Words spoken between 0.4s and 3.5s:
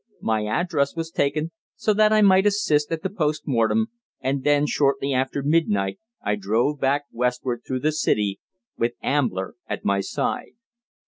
address was taken, so that I might assist at the post